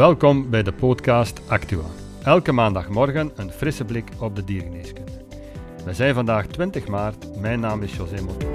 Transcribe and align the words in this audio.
Welkom 0.00 0.50
bij 0.50 0.62
de 0.62 0.72
podcast 0.72 1.48
Actua. 1.48 1.84
Elke 2.22 2.52
maandagmorgen 2.52 3.32
een 3.36 3.50
frisse 3.50 3.84
blik 3.84 4.10
op 4.20 4.36
de 4.36 4.44
diergeneeskunde. 4.44 5.24
We 5.84 5.94
zijn 5.94 6.14
vandaag 6.14 6.46
20 6.46 6.86
maart. 6.86 7.40
Mijn 7.40 7.60
naam 7.60 7.82
is 7.82 7.96
José 7.96 8.22
Moto. 8.22 8.48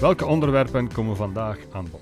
Welke 0.00 0.26
onderwerpen 0.26 0.92
komen 0.92 1.16
vandaag 1.16 1.58
aan 1.72 1.90
bod? 1.90 2.00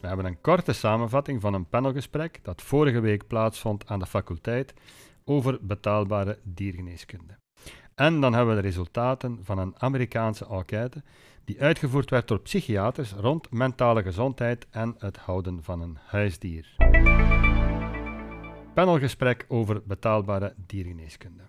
We 0.00 0.06
hebben 0.06 0.26
een 0.26 0.40
korte 0.40 0.72
samenvatting 0.72 1.40
van 1.40 1.54
een 1.54 1.68
panelgesprek 1.68 2.38
dat 2.42 2.62
vorige 2.62 3.00
week 3.00 3.26
plaatsvond 3.26 3.86
aan 3.86 3.98
de 3.98 4.06
faculteit 4.06 4.74
over 5.24 5.58
betaalbare 5.60 6.38
diergeneeskunde. 6.42 7.38
En 7.94 8.20
dan 8.20 8.34
hebben 8.34 8.54
we 8.54 8.60
de 8.60 8.66
resultaten 8.66 9.38
van 9.42 9.58
een 9.58 9.74
Amerikaanse 9.78 10.46
enquête 10.46 11.02
die 11.50 11.60
uitgevoerd 11.60 12.10
werd 12.10 12.28
door 12.28 12.40
psychiaters 12.40 13.12
rond 13.12 13.50
mentale 13.50 14.02
gezondheid 14.02 14.66
en 14.70 14.94
het 14.98 15.16
houden 15.16 15.62
van 15.62 15.80
een 15.80 15.98
huisdier. 16.06 16.74
Panelgesprek 18.74 19.44
over 19.48 19.82
betaalbare 19.84 20.54
diergeneeskunde. 20.66 21.42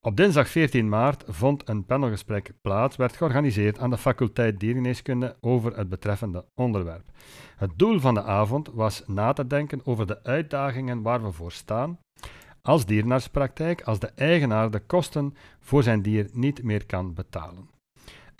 Op 0.00 0.16
dinsdag 0.16 0.48
14 0.48 0.88
maart 0.88 1.24
vond 1.26 1.68
een 1.68 1.84
panelgesprek 1.84 2.52
plaats, 2.62 2.96
werd 2.96 3.16
georganiseerd 3.16 3.78
aan 3.78 3.90
de 3.90 3.98
faculteit 3.98 4.60
diergeneeskunde 4.60 5.36
over 5.40 5.76
het 5.76 5.88
betreffende 5.88 6.44
onderwerp. 6.54 7.10
Het 7.56 7.70
doel 7.76 8.00
van 8.00 8.14
de 8.14 8.22
avond 8.22 8.70
was 8.72 9.02
na 9.06 9.32
te 9.32 9.46
denken 9.46 9.80
over 9.84 10.06
de 10.06 10.22
uitdagingen 10.22 11.02
waar 11.02 11.22
we 11.22 11.32
voor 11.32 11.52
staan 11.52 11.98
als 12.62 12.86
dierenartspraktijk 12.86 13.82
als 13.82 13.98
de 13.98 14.10
eigenaar 14.14 14.70
de 14.70 14.80
kosten 14.80 15.34
voor 15.60 15.82
zijn 15.82 16.02
dier 16.02 16.28
niet 16.32 16.62
meer 16.62 16.86
kan 16.86 17.14
betalen. 17.14 17.79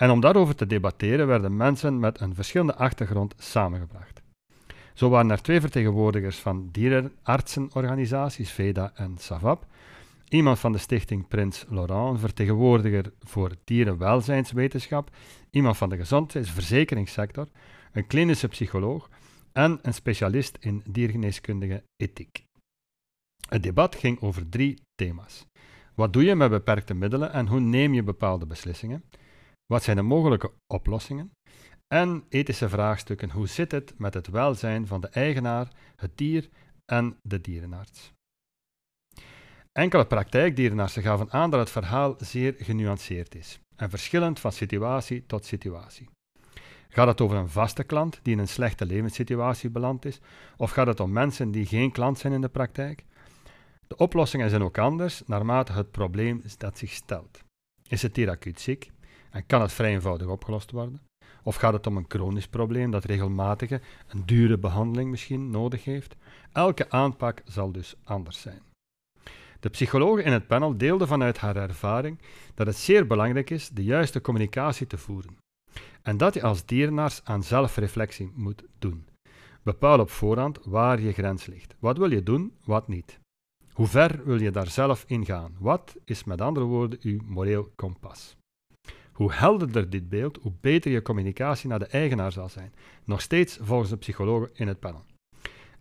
En 0.01 0.11
om 0.11 0.20
daarover 0.20 0.55
te 0.55 0.67
debatteren 0.67 1.27
werden 1.27 1.56
mensen 1.56 1.98
met 1.98 2.20
een 2.20 2.34
verschillende 2.34 2.75
achtergrond 2.75 3.34
samengebracht. 3.39 4.23
Zo 4.95 5.09
waren 5.09 5.31
er 5.31 5.43
twee 5.43 5.61
vertegenwoordigers 5.61 6.39
van 6.39 6.69
dierenartsenorganisaties, 6.73 8.51
VEDA 8.51 8.93
en 8.95 9.19
SAVAP, 9.19 9.67
iemand 10.28 10.59
van 10.59 10.73
de 10.73 10.78
stichting 10.78 11.28
Prins 11.28 11.65
Laurent, 11.69 12.21
vertegenwoordiger 12.21 13.12
voor 13.21 13.55
dierenwelzijnswetenschap, 13.65 15.11
iemand 15.51 15.77
van 15.77 15.89
de 15.89 15.97
gezondheidsverzekeringssector, 15.97 17.48
een 17.93 18.06
klinische 18.06 18.48
psycholoog 18.48 19.09
en 19.53 19.78
een 19.83 19.95
specialist 19.95 20.56
in 20.61 20.83
diergeneeskundige 20.87 21.83
ethiek. 21.97 22.45
Het 23.48 23.62
debat 23.62 23.95
ging 23.95 24.21
over 24.21 24.48
drie 24.48 24.78
thema's. 24.95 25.47
Wat 25.95 26.12
doe 26.12 26.25
je 26.25 26.34
met 26.34 26.51
beperkte 26.51 26.95
middelen 26.95 27.33
en 27.33 27.47
hoe 27.47 27.61
neem 27.61 27.95
je 27.95 28.03
bepaalde 28.03 28.47
beslissingen? 28.47 29.05
Wat 29.70 29.82
zijn 29.82 29.96
de 29.96 30.02
mogelijke 30.02 30.52
oplossingen? 30.66 31.32
En 31.86 32.24
ethische 32.28 32.68
vraagstukken. 32.68 33.30
Hoe 33.30 33.46
zit 33.46 33.72
het 33.72 33.94
met 33.98 34.14
het 34.14 34.28
welzijn 34.28 34.86
van 34.86 35.00
de 35.00 35.08
eigenaar, 35.08 35.68
het 35.96 36.10
dier 36.14 36.48
en 36.84 37.16
de 37.22 37.40
dierenarts? 37.40 38.12
Enkele 39.72 40.06
praktijkdierenartsen 40.06 41.02
gaven 41.02 41.30
aan 41.30 41.50
dat 41.50 41.60
het 41.60 41.70
verhaal 41.70 42.14
zeer 42.18 42.54
genuanceerd 42.58 43.34
is 43.34 43.60
en 43.76 43.91
verschillend 43.91 44.41
van 44.41 44.52
situatie 44.52 45.26
tot 45.26 45.44
situatie. 45.44 46.08
Gaat 46.88 47.06
het 47.06 47.20
over 47.20 47.36
een 47.36 47.48
vaste 47.48 47.84
klant 47.84 48.20
die 48.22 48.32
in 48.32 48.38
een 48.38 48.48
slechte 48.48 48.86
levenssituatie 48.86 49.70
beland 49.70 50.04
is, 50.04 50.20
of 50.56 50.70
gaat 50.70 50.86
het 50.86 51.00
om 51.00 51.12
mensen 51.12 51.50
die 51.50 51.66
geen 51.66 51.92
klant 51.92 52.18
zijn 52.18 52.32
in 52.32 52.41
de 52.41 52.48
praktijk? 52.48 53.04
De 53.86 53.96
oplossingen 53.96 54.50
zijn 54.50 54.62
ook 54.62 54.78
anders 54.78 55.22
naarmate 55.26 55.72
het 55.72 55.91
probleem 55.91 56.42
dat 56.58 56.78
zich 56.78 56.92
stelt. 56.92 57.44
Is 57.88 58.02
het 58.02 58.14
dier 58.14 58.30
acuut 58.30 58.60
ziek 58.60 58.91
en 59.31 59.47
kan 59.47 59.61
het 59.61 59.73
vrij 59.73 59.92
eenvoudig 59.92 60.27
opgelost 60.27 60.70
worden? 60.70 61.00
Of 61.42 61.56
gaat 61.56 61.72
het 61.72 61.87
om 61.87 61.97
een 61.97 62.04
chronisch 62.09 62.49
probleem 62.49 62.91
dat 62.91 63.04
regelmatige, 63.04 63.81
een 64.09 64.27
dure 64.27 64.59
behandeling 64.59 65.10
misschien 65.10 65.50
nodig 65.50 65.84
heeft? 65.84 66.16
Elke 66.53 66.91
aanpak 66.91 67.43
zal 67.44 67.72
dus 67.72 67.94
anders 68.04 68.41
zijn. 68.41 68.62
De 69.60 69.69
psycholoog 69.69 70.22
in 70.22 70.32
het 70.32 70.47
panel 70.47 70.77
deelde 70.77 71.06
vanuit 71.06 71.38
haar 71.38 71.56
ervaring 71.56 72.19
dat 72.54 72.66
het 72.66 72.77
zeer 72.77 73.06
belangrijk 73.06 73.50
is 73.50 73.69
de 73.69 73.84
juiste 73.84 74.21
communicatie 74.21 74.87
te 74.87 74.99
voeren. 74.99 75.37
En 76.03 76.16
dat 76.16 76.34
je 76.34 76.43
als 76.43 76.66
dierenarts 76.66 77.21
aan 77.25 77.43
zelfreflectie 77.43 78.33
moet 78.34 78.65
doen. 78.78 79.09
Bepaal 79.62 80.00
op 80.00 80.10
voorhand 80.10 80.59
waar 80.65 81.00
je 81.00 81.12
grens 81.12 81.47
ligt. 81.47 81.75
Wat 81.78 81.99
wil 81.99 82.10
je 82.10 82.22
doen, 82.22 82.53
wat 82.65 82.88
niet. 82.88 83.19
Hoe 83.72 83.87
ver 83.87 84.25
wil 84.25 84.41
je 84.41 84.50
daar 84.50 84.66
zelf 84.66 85.04
in 85.06 85.25
gaan? 85.25 85.56
Wat 85.59 85.97
is 86.04 86.25
met 86.25 86.41
andere 86.41 86.66
woorden 86.66 86.99
uw 87.03 87.21
moreel 87.25 87.72
kompas? 87.75 88.37
Hoe 89.20 89.32
helderder 89.32 89.91
dit 89.91 90.08
beeld, 90.08 90.38
hoe 90.42 90.53
beter 90.60 90.91
je 90.91 91.03
communicatie 91.03 91.69
naar 91.69 91.78
de 91.78 91.86
eigenaar 91.86 92.32
zal 92.32 92.48
zijn. 92.48 92.72
Nog 93.04 93.20
steeds 93.20 93.58
volgens 93.60 93.91
de 93.91 93.97
psychologen 93.97 94.50
in 94.54 94.69
het 94.69 94.81
panel. 94.81 95.04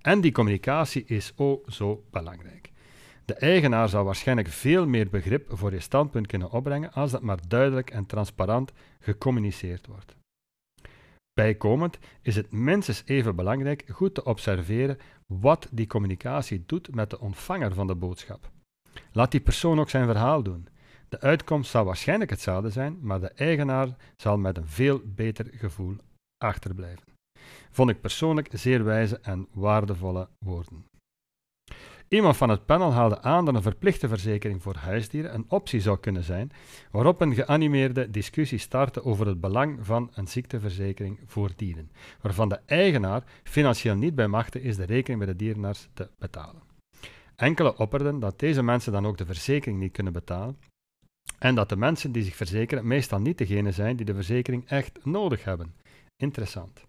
En 0.02 0.22
die 0.22 0.32
communicatie 0.32 1.06
is 1.06 1.34
ook 1.36 1.72
zo 1.72 2.04
belangrijk. 2.12 2.72
De 3.26 3.34
eigenaar 3.34 3.90
zal 3.90 4.04
waarschijnlijk 4.04 4.48
veel 4.48 4.88
meer 4.88 5.10
begrip 5.10 5.46
voor 5.50 5.74
je 5.74 5.80
standpunt 5.80 6.28
kunnen 6.28 6.52
opbrengen 6.52 6.92
als 6.92 7.12
dat 7.12 7.22
maar 7.22 7.40
duidelijk 7.48 7.90
en 7.90 8.06
transparant 8.06 8.72
gecommuniceerd 9.00 9.88
wordt. 9.88 10.16
Bijkomend 11.34 12.00
is 12.22 12.36
het 12.36 12.52
minstens 12.52 13.04
even 13.06 13.36
belangrijk 13.36 13.84
goed 13.92 14.14
te 14.14 14.24
observeren 14.24 14.98
wat 15.26 15.68
die 15.72 15.88
communicatie 15.88 16.64
doet 16.66 16.96
met 16.96 17.10
de 17.10 17.20
ontvanger 17.20 17.74
van 17.74 17.88
de 17.88 17.96
boodschap. 17.96 18.50
Laat 19.12 19.32
die 19.32 19.42
persoon 19.42 19.80
ook 19.80 19.90
zijn 19.90 20.06
verhaal 20.06 20.44
doen. 20.44 20.68
De 21.10 21.20
uitkomst 21.20 21.72
zal 21.72 21.86
waarschijnlijk 21.86 22.30
hetzelfde 22.30 22.70
zijn, 22.70 22.98
maar 23.02 23.20
de 23.20 23.30
eigenaar 23.30 23.96
zal 24.16 24.38
met 24.38 24.58
een 24.58 24.68
veel 24.68 25.02
beter 25.06 25.46
gevoel 25.52 25.96
achterblijven. 26.38 27.08
Vond 27.72 27.90
ik 27.90 28.02
persoonlijk 28.02 28.50
zeer 28.52 28.84
wijze 28.84 29.20
en 29.20 29.48
waardevolle 29.52 30.28
woorden. 30.46 30.86
Iemand 32.08 32.38
van 32.38 32.50
het 32.50 32.66
panel 32.66 32.92
haalde 32.92 33.22
aan 33.22 33.46
dat 33.46 33.56
een 33.56 33.62
verplichte 33.62 34.08
verzekering 34.08 34.62
voor 34.62 34.76
huisdieren 34.76 35.34
een 35.34 35.46
optie 35.48 35.82
zou 35.82 36.00
kunnen 36.00 36.24
zijn, 36.24 36.52
waarop 36.92 37.22
een 37.22 37.34
geanimeerde 37.34 38.10
discussie 38.10 38.58
startte 38.58 39.04
over 39.04 39.28
het 39.28 39.40
belang 39.40 39.86
van 39.86 40.12
een 40.14 40.28
ziekteverzekering 40.28 41.20
voor 41.26 41.52
dieren, 41.56 41.92
waarvan 42.22 42.50
de 42.50 42.60
eigenaar 42.66 43.24
financieel 43.44 43.96
niet 43.96 44.16
bij 44.16 44.28
machte 44.28 44.62
is 44.62 44.76
de 44.76 44.86
rekening 44.86 45.20
bij 45.20 45.34
de 45.34 45.36
dierenarts 45.36 45.90
te 45.94 46.10
betalen. 46.18 46.62
Enkele 47.36 47.78
opperden 47.78 48.20
dat 48.20 48.40
deze 48.40 48.64
mensen 48.64 48.92
dan 48.92 49.06
ook 49.06 49.18
de 49.18 49.26
verzekering 49.26 49.80
niet 49.80 49.92
kunnen 49.92 50.14
betalen 50.14 50.58
en 51.40 51.56
dat 51.56 51.70
de 51.70 51.76
mensen 51.76 52.12
die 52.12 52.24
zich 52.24 52.36
verzekeren 52.36 52.88
meestal 52.88 53.20
niet 53.20 53.38
degene 53.38 53.72
zijn 53.72 53.96
die 53.96 54.06
de 54.06 54.14
verzekering 54.14 54.68
echt 54.68 55.06
nodig 55.06 55.44
hebben. 55.44 55.74
Interessant. 56.18 56.88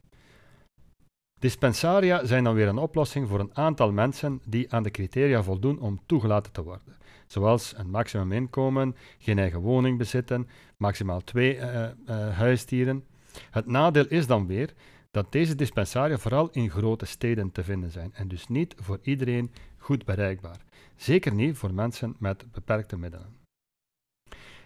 Dispensaria 1.41 2.25
zijn 2.25 2.45
dan 2.45 2.55
weer 2.55 2.69
een 2.69 2.79
oplossing 2.79 3.29
voor 3.29 3.41
een 3.41 3.57
aantal 3.57 3.93
mensen 3.93 4.41
die 4.45 4.73
aan 4.73 4.83
de 4.83 4.91
criteria 4.91 5.43
voldoen 5.43 5.81
om 5.81 6.01
toegelaten 6.07 6.53
te 6.53 6.63
worden, 6.63 6.97
zoals 7.27 7.75
een 7.77 7.91
maximum 7.91 8.33
inkomen, 8.33 8.97
geen 9.19 9.39
eigen 9.39 9.61
woning 9.61 9.99
bezitten, 9.99 10.49
maximaal 10.77 11.21
twee 11.21 11.57
uh, 11.57 11.89
huisdieren. 12.37 13.05
Het 13.51 13.67
nadeel 13.67 14.07
is 14.09 14.27
dan 14.27 14.47
weer 14.47 14.75
dat 15.11 15.33
deze 15.33 15.55
dispensaria 15.55 16.19
vooral 16.19 16.49
in 16.51 16.71
grote 16.71 17.07
steden 17.07 17.53
te 17.53 17.65
vinden 17.65 17.91
zijn 17.91 18.15
en 18.15 18.29
dus 18.29 18.49
niet 18.49 18.75
voor 18.79 18.99
iedereen 19.03 19.53
goed 19.77 20.05
bereikbaar. 20.05 20.61
Zeker 20.97 21.35
niet 21.35 21.57
voor 21.57 21.75
mensen 21.75 22.17
met 22.19 22.53
beperkte 22.53 22.97
middelen. 22.97 23.40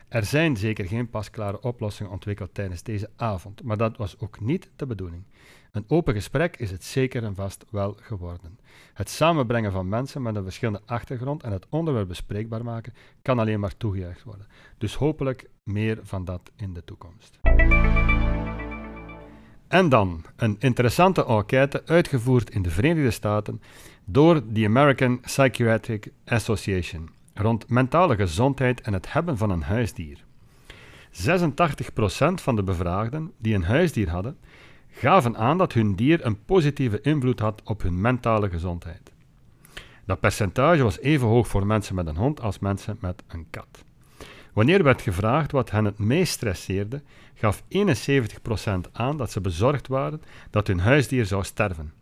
Er 0.08 0.24
zijn 0.24 0.56
zeker 0.56 0.86
geen 0.86 1.10
pasklare 1.10 1.60
oplossingen 1.60 2.12
ontwikkeld 2.12 2.54
tijdens 2.54 2.82
deze 2.82 3.10
avond, 3.16 3.62
maar 3.62 3.76
dat 3.76 3.96
was 3.96 4.18
ook 4.18 4.40
niet 4.40 4.70
de 4.76 4.86
bedoeling. 4.86 5.24
Een 5.72 5.84
open 5.88 6.14
gesprek 6.14 6.56
is 6.56 6.70
het 6.70 6.84
zeker 6.84 7.24
en 7.24 7.34
vast 7.34 7.64
wel 7.70 7.96
geworden. 8.00 8.58
Het 8.92 9.10
samenbrengen 9.10 9.72
van 9.72 9.88
mensen 9.88 10.22
met 10.22 10.36
een 10.36 10.42
verschillende 10.42 10.82
achtergrond 10.86 11.42
en 11.42 11.52
het 11.52 11.66
onderwerp 11.68 12.08
bespreekbaar 12.08 12.64
maken 12.64 12.94
kan 13.22 13.38
alleen 13.38 13.60
maar 13.60 13.76
toegejuicht 13.76 14.22
worden. 14.22 14.46
Dus 14.78 14.94
hopelijk 14.94 15.48
meer 15.62 15.98
van 16.02 16.24
dat 16.24 16.50
in 16.56 16.72
de 16.72 16.84
toekomst. 16.84 17.38
En 19.68 19.88
dan 19.88 20.24
een 20.36 20.56
interessante 20.58 21.26
enquête 21.26 21.82
uitgevoerd 21.86 22.50
in 22.50 22.62
de 22.62 22.70
Verenigde 22.70 23.10
Staten 23.10 23.62
door 24.04 24.42
de 24.52 24.64
American 24.64 25.20
Psychiatric 25.20 26.12
Association 26.24 27.10
rond 27.34 27.68
mentale 27.68 28.16
gezondheid 28.16 28.80
en 28.80 28.92
het 28.92 29.12
hebben 29.12 29.36
van 29.36 29.50
een 29.50 29.62
huisdier. 29.62 30.24
86% 31.10 32.34
van 32.34 32.56
de 32.56 32.62
bevraagden 32.62 33.32
die 33.38 33.54
een 33.54 33.64
huisdier 33.64 34.10
hadden, 34.10 34.36
gaven 34.90 35.36
aan 35.36 35.58
dat 35.58 35.72
hun 35.72 35.94
dier 35.94 36.26
een 36.26 36.44
positieve 36.44 37.00
invloed 37.00 37.40
had 37.40 37.62
op 37.64 37.82
hun 37.82 38.00
mentale 38.00 38.48
gezondheid. 38.48 39.12
Dat 40.06 40.20
percentage 40.20 40.82
was 40.82 40.98
even 40.98 41.28
hoog 41.28 41.48
voor 41.48 41.66
mensen 41.66 41.94
met 41.94 42.06
een 42.06 42.16
hond 42.16 42.40
als 42.40 42.58
mensen 42.58 42.96
met 43.00 43.22
een 43.28 43.46
kat. 43.50 43.84
Wanneer 44.52 44.82
werd 44.82 45.02
gevraagd 45.02 45.52
wat 45.52 45.70
hen 45.70 45.84
het 45.84 45.98
meest 45.98 46.32
stresseerde, 46.32 47.02
gaf 47.34 47.62
71% 47.62 47.66
aan 48.92 49.16
dat 49.16 49.30
ze 49.30 49.40
bezorgd 49.40 49.88
waren 49.88 50.22
dat 50.50 50.66
hun 50.66 50.80
huisdier 50.80 51.26
zou 51.26 51.44
sterven. 51.44 51.92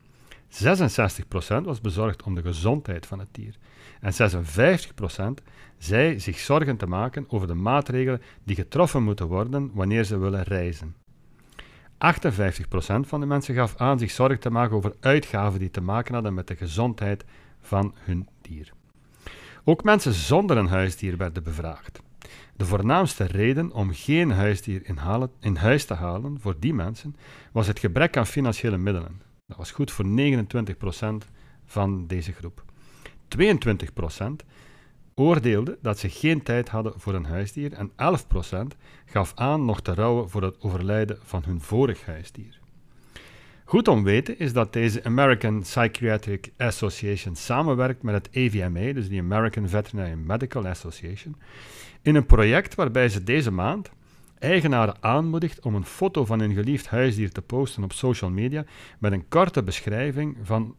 66% 0.53 1.65
was 1.65 1.81
bezorgd 1.81 2.23
om 2.23 2.35
de 2.35 2.43
gezondheid 2.43 3.07
van 3.07 3.19
het 3.19 3.29
dier. 3.33 3.57
En 4.01 4.13
56% 5.41 5.45
zei 5.79 6.21
zich 6.21 6.39
zorgen 6.39 6.77
te 6.77 6.87
maken 6.87 7.25
over 7.29 7.47
de 7.47 7.55
maatregelen 7.55 8.23
die 8.45 8.57
getroffen 8.57 9.03
moeten 9.03 9.27
worden 9.27 9.71
wanneer 9.75 10.05
ze 10.05 10.19
willen 10.19 10.43
reizen. 10.43 10.95
58% 12.03 12.05
van 13.01 13.21
de 13.21 13.27
mensen 13.27 13.55
gaf 13.55 13.77
aan 13.77 13.99
zich 13.99 14.11
zorgen 14.11 14.41
te 14.41 14.51
maken 14.51 14.77
over 14.77 14.95
uitgaven 15.01 15.59
die 15.59 15.71
te 15.71 15.81
maken 15.81 16.15
hadden 16.15 16.35
met 16.35 16.47
de 16.47 16.57
gezondheid 16.57 17.25
van 17.61 17.95
hun 17.99 18.29
dier. 18.41 18.73
Ook 19.65 19.85
mensen 19.85 20.13
zonder 20.13 20.57
een 20.57 20.69
huisdier 20.69 21.17
werden 21.17 21.43
bevraagd. 21.43 22.03
De 22.57 22.65
voornaamste 22.65 23.25
reden 23.25 23.73
om 23.73 23.93
geen 23.93 24.31
huisdier 24.31 24.83
in, 25.41 25.57
huis 25.57 25.85
te 25.85 25.95
halen 25.95 26.41
voor 26.41 26.55
die 26.59 26.75
mensen 26.75 27.17
was 27.53 27.67
het 27.67 27.79
gebrek 27.79 28.17
aan 28.17 28.27
financiële 28.27 28.79
middelen. 28.79 29.32
Dat 29.47 29.57
was 29.57 29.71
goed 29.71 29.91
voor 29.91 30.05
29% 30.05 31.29
van 31.65 32.07
deze 32.07 32.33
groep. 32.33 32.65
22% 33.39 34.47
oordeelde 35.15 35.79
dat 35.83 35.99
ze 35.99 36.09
geen 36.09 36.43
tijd 36.43 36.69
hadden 36.69 36.93
voor 36.97 37.15
een 37.15 37.25
huisdier 37.25 37.73
en 37.73 37.91
11% 37.91 38.77
gaf 39.07 39.33
aan 39.35 39.65
nog 39.65 39.81
te 39.81 39.95
rouwen 39.95 40.31
voor 40.31 40.43
het 40.43 40.61
overlijden 40.61 41.19
van 41.23 41.43
hun 41.45 41.61
vorig 41.61 42.07
huisdier. 42.07 42.61
Goed 43.65 43.89
om 43.89 44.05
weten 44.05 44.39
is 44.39 44.53
dat 44.53 44.73
deze 44.73 45.05
American 45.05 45.61
Psychiatric 45.61 46.53
Association 46.57 47.37
samenwerkt 47.37 48.03
met 48.03 48.15
het 48.15 48.29
AVMA, 48.37 48.93
dus 48.93 49.09
de 49.09 49.19
American 49.19 49.69
Veterinary 49.69 50.15
Medical 50.15 50.67
Association, 50.67 51.37
in 52.03 52.15
een 52.15 52.27
project 52.27 52.75
waarbij 52.75 53.09
ze 53.09 53.25
deze 53.25 53.51
maand 53.51 53.91
eigenaren 54.43 54.95
aanmoedigt 55.01 55.61
om 55.61 55.75
een 55.75 55.85
foto 55.85 56.25
van 56.25 56.41
hun 56.41 56.55
geliefd 56.55 56.87
huisdier 56.87 57.33
te 57.33 57.43
posten 57.43 57.85
op 57.85 57.93
social 57.93 58.31
media 58.31 58.65
met 58.99 59.13
een 59.13 59.29
korte 59.29 59.63
beschrijving 59.63 60.37
van 60.43 60.75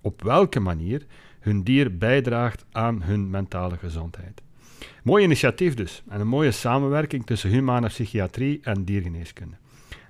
op 0.00 0.22
welke 0.22 0.60
manier 0.60 1.06
hun 1.40 1.62
dier 1.62 1.98
bijdraagt 1.98 2.64
aan 2.72 3.02
hun 3.02 3.30
mentale 3.30 3.76
gezondheid. 3.76 4.42
Mooi 5.02 5.24
initiatief 5.24 5.74
dus 5.74 6.02
en 6.08 6.20
een 6.20 6.28
mooie 6.28 6.50
samenwerking 6.50 7.26
tussen 7.26 7.50
humane 7.50 7.86
psychiatrie 7.86 8.60
en 8.62 8.84
diergeneeskunde. 8.84 9.56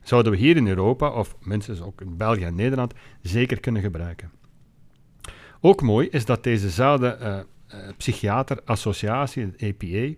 Zouden 0.02 0.32
we 0.32 0.38
hier 0.38 0.56
in 0.56 0.68
Europa, 0.68 1.10
of 1.10 1.36
minstens 1.40 1.80
ook 1.80 2.00
in 2.00 2.16
België 2.16 2.44
en 2.44 2.54
Nederland, 2.54 2.94
zeker 3.22 3.60
kunnen 3.60 3.82
gebruiken. 3.82 4.30
Ook 5.60 5.82
mooi 5.82 6.08
is 6.08 6.24
dat 6.24 6.44
dezezelfde 6.44 7.18
uh, 7.20 7.38
uh, 7.80 7.88
psychiaterassociatie, 7.96 9.44
het 9.44 9.62
APA, 9.62 10.14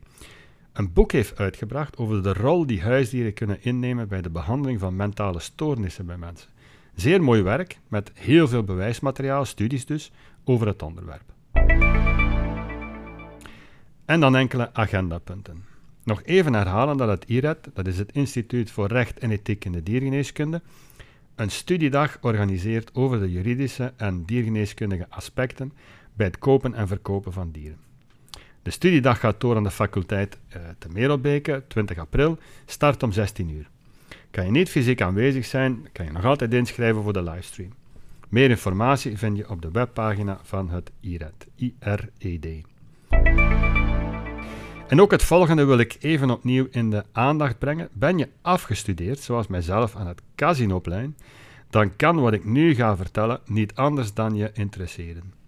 een 0.75 0.93
boek 0.93 1.13
heeft 1.13 1.39
uitgebracht 1.39 1.97
over 1.97 2.23
de 2.23 2.33
rol 2.33 2.67
die 2.67 2.83
huisdieren 2.83 3.35
kunnen 3.35 3.63
innemen 3.63 4.09
bij 4.09 4.23
de 4.23 4.31
behandeling 4.31 4.81
van 4.81 4.97
mentale 4.97 5.41
stoornissen 5.41 6.07
bij 6.07 6.17
mensen. 6.17 6.51
Zeer 6.95 7.23
mooi 7.23 7.43
werk, 7.43 7.79
met 7.89 8.11
heel 8.15 8.49
veel 8.49 8.63
bewijsmateriaal, 8.63 9.45
studies 9.45 9.87
dus, 9.87 10.13
over 10.45 10.67
het 10.67 10.83
onderwerp. 10.83 11.33
En 14.05 14.21
dan 14.21 14.37
enkele 14.37 14.75
agendapunten. 14.75 15.65
Nog 16.05 16.23
even 16.23 16.55
herhalen 16.55 16.97
dat 16.97 17.09
het 17.09 17.25
IRED, 17.25 17.71
dat 17.75 17.87
is 17.87 17.99
het 17.99 18.13
Instituut 18.13 18.71
voor 18.71 18.87
Recht 18.87 19.19
en 19.19 19.31
Ethiek 19.31 19.65
in 19.65 19.73
de 19.73 19.83
Diergeneeskunde, 19.83 20.63
een 21.35 21.51
studiedag 21.51 22.19
organiseert 22.21 22.95
over 22.95 23.21
de 23.21 23.31
juridische 23.31 23.93
en 23.97 24.25
diergeneeskundige 24.25 25.07
aspecten 25.09 25.73
bij 26.15 26.27
het 26.27 26.39
kopen 26.39 26.75
en 26.75 26.89
verkopen 26.89 27.33
van 27.33 27.51
dieren. 27.51 27.79
De 28.65 28.71
studiedag 28.71 29.21
gaat 29.21 29.41
door 29.41 29.57
aan 29.57 29.63
de 29.63 29.71
faculteit 29.71 30.39
uh, 30.49 30.63
te 30.79 30.89
Merelbeke, 30.89 31.63
20 31.69 31.99
april, 31.99 32.39
start 32.67 33.03
om 33.03 33.13
16 33.13 33.51
uur. 33.51 33.69
Kan 34.31 34.45
je 34.45 34.51
niet 34.51 34.69
fysiek 34.69 35.03
aanwezig 35.03 35.45
zijn, 35.45 35.89
kan 35.93 36.05
je 36.05 36.13
nog 36.13 36.25
altijd 36.25 36.55
inschrijven 36.55 37.03
voor 37.03 37.13
de 37.13 37.23
livestream. 37.23 37.73
Meer 38.29 38.51
informatie 38.51 39.19
vind 39.19 39.37
je 39.37 39.51
op 39.51 39.63
de 39.63 39.71
webpagina 39.71 40.39
van 40.43 40.71
het 40.71 40.91
IRED. 41.01 41.47
IRED. 41.57 42.65
En 44.89 45.01
ook 45.01 45.11
het 45.11 45.23
volgende 45.23 45.65
wil 45.65 45.79
ik 45.79 45.97
even 46.01 46.31
opnieuw 46.31 46.67
in 46.71 46.91
de 46.91 47.05
aandacht 47.13 47.59
brengen. 47.59 47.89
Ben 47.93 48.19
je 48.19 48.29
afgestudeerd, 48.43 49.19
zoals 49.19 49.47
mijzelf 49.47 49.97
aan 49.97 50.07
het 50.07 50.23
Casinoplein, 50.35 51.17
dan 51.71 51.97
kan 51.97 52.21
wat 52.21 52.33
ik 52.33 52.45
nu 52.45 52.75
ga 52.75 52.97
vertellen 52.97 53.41
niet 53.47 53.75
anders 53.75 54.15
dan 54.15 54.35
je 54.35 54.51
interesseren. 54.53 55.44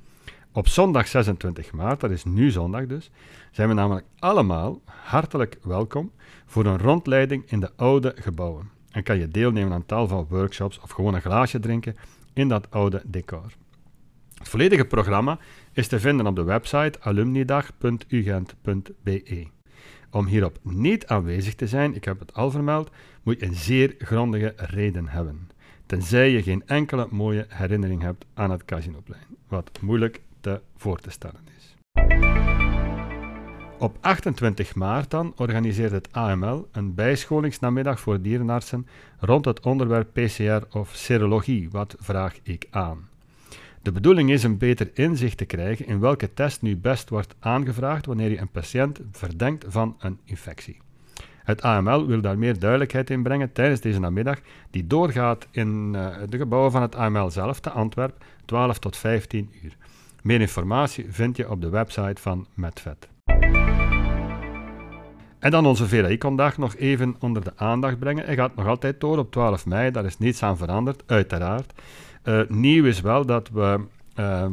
Op 0.56 0.68
zondag 0.68 1.06
26 1.06 1.72
maart, 1.72 2.00
dat 2.00 2.10
is 2.10 2.24
nu 2.24 2.50
zondag 2.50 2.86
dus, 2.86 3.10
zijn 3.50 3.68
we 3.68 3.74
namelijk 3.74 4.06
allemaal 4.18 4.80
hartelijk 4.84 5.58
welkom 5.62 6.10
voor 6.46 6.66
een 6.66 6.78
rondleiding 6.78 7.50
in 7.50 7.60
de 7.60 7.70
oude 7.76 8.14
gebouwen. 8.18 8.70
En 8.90 9.02
kan 9.02 9.18
je 9.18 9.28
deelnemen 9.28 9.72
aan 9.72 9.86
tal 9.86 10.08
van 10.08 10.26
workshops 10.28 10.80
of 10.80 10.90
gewoon 10.90 11.14
een 11.14 11.20
glaasje 11.20 11.60
drinken 11.60 11.96
in 12.32 12.48
dat 12.48 12.70
oude 12.70 13.02
decor. 13.06 13.52
Het 14.34 14.48
volledige 14.48 14.84
programma 14.84 15.38
is 15.72 15.88
te 15.88 16.00
vinden 16.00 16.26
op 16.26 16.36
de 16.36 16.44
website 16.44 17.00
alumnidag.ugent.be. 17.00 19.46
Om 20.10 20.26
hierop 20.26 20.58
niet 20.62 21.06
aanwezig 21.06 21.54
te 21.54 21.66
zijn, 21.66 21.94
ik 21.94 22.04
heb 22.04 22.18
het 22.18 22.34
al 22.34 22.50
vermeld, 22.50 22.90
moet 23.22 23.40
je 23.40 23.46
een 23.46 23.54
zeer 23.54 23.94
grondige 23.98 24.52
reden 24.56 25.08
hebben. 25.08 25.50
Tenzij 25.86 26.30
je 26.30 26.42
geen 26.42 26.62
enkele 26.66 27.06
mooie 27.10 27.46
herinnering 27.48 28.02
hebt 28.02 28.24
aan 28.34 28.50
het 28.50 28.64
casinoplein, 28.64 29.26
wat 29.48 29.70
moeilijk 29.80 30.20
voor 30.76 30.98
te 30.98 31.10
stellen 31.10 31.40
is. 31.56 31.74
Op 33.78 33.96
28 34.00 34.74
maart 34.74 35.10
dan 35.10 35.32
organiseert 35.36 35.92
het 35.92 36.12
AML 36.12 36.68
een 36.72 36.94
bijscholingsnamiddag 36.94 38.00
voor 38.00 38.20
dierenartsen 38.20 38.86
rond 39.18 39.44
het 39.44 39.60
onderwerp 39.60 40.12
PCR 40.12 40.76
of 40.78 40.90
serologie. 40.94 41.70
Wat 41.70 41.96
vraag 41.98 42.34
ik 42.42 42.66
aan? 42.70 43.08
De 43.82 43.92
bedoeling 43.92 44.30
is 44.30 44.42
een 44.42 44.58
beter 44.58 44.90
inzicht 44.94 45.36
te 45.36 45.44
krijgen 45.44 45.86
in 45.86 46.00
welke 46.00 46.34
test 46.34 46.62
nu 46.62 46.76
best 46.76 47.08
wordt 47.08 47.34
aangevraagd 47.38 48.06
wanneer 48.06 48.30
je 48.30 48.38
een 48.38 48.50
patiënt 48.50 49.00
verdenkt 49.12 49.64
van 49.68 49.96
een 49.98 50.18
infectie. 50.24 50.80
Het 51.44 51.62
AML 51.62 52.06
wil 52.06 52.20
daar 52.20 52.38
meer 52.38 52.58
duidelijkheid 52.58 53.10
in 53.10 53.22
brengen 53.22 53.52
tijdens 53.52 53.80
deze 53.80 54.00
namiddag, 54.00 54.38
die 54.70 54.86
doorgaat 54.86 55.46
in 55.50 55.92
uh, 55.94 56.16
de 56.28 56.36
gebouwen 56.36 56.72
van 56.72 56.82
het 56.82 56.94
AML 56.94 57.30
zelf 57.30 57.60
te 57.60 57.70
Antwerp, 57.70 58.24
12 58.44 58.78
tot 58.78 58.96
15 58.96 59.50
uur. 59.62 59.76
Meer 60.26 60.40
informatie 60.40 61.06
vind 61.08 61.36
je 61.36 61.50
op 61.50 61.60
de 61.60 61.68
website 61.68 62.22
van 62.22 62.46
MedVet. 62.54 63.08
En 65.38 65.50
dan 65.50 65.66
onze 65.66 65.88
VRI-kondag 65.88 66.58
nog 66.58 66.76
even 66.76 67.16
onder 67.18 67.44
de 67.44 67.52
aandacht 67.56 67.98
brengen. 67.98 68.24
Hij 68.24 68.34
gaat 68.34 68.54
nog 68.54 68.66
altijd 68.66 69.00
door 69.00 69.18
op 69.18 69.32
12 69.32 69.66
mei, 69.66 69.90
daar 69.90 70.04
is 70.04 70.18
niets 70.18 70.42
aan 70.42 70.56
veranderd, 70.56 71.02
uiteraard. 71.06 71.72
Uh, 72.24 72.40
nieuw 72.48 72.84
is 72.84 73.00
wel 73.00 73.26
dat 73.26 73.48
we 73.48 73.80
uh, 74.18 74.46